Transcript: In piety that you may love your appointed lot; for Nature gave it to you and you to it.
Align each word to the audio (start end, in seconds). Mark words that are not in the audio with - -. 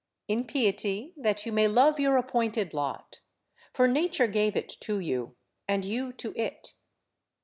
In 0.27 0.47
piety 0.47 1.13
that 1.15 1.45
you 1.45 1.51
may 1.51 1.67
love 1.67 1.99
your 1.99 2.17
appointed 2.17 2.73
lot; 2.73 3.19
for 3.71 3.87
Nature 3.87 4.25
gave 4.25 4.55
it 4.55 4.69
to 4.79 4.97
you 4.99 5.35
and 5.67 5.85
you 5.85 6.11
to 6.13 6.33
it. 6.35 6.73